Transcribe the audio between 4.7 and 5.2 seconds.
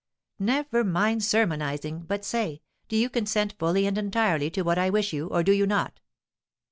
I wish